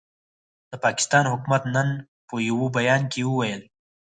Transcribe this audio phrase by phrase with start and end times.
[0.69, 1.87] د پاکستان حکومت نن
[2.27, 3.61] په یوه بیان کې وویل،